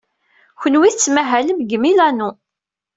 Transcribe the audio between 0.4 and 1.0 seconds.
Kenwi